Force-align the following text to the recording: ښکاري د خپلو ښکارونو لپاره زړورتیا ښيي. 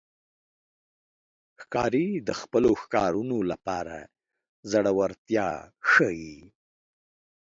ښکاري 1.61 2.07
د 2.27 2.29
خپلو 2.41 2.71
ښکارونو 2.81 3.37
لپاره 3.51 3.95
زړورتیا 4.71 5.49
ښيي. 5.89 6.37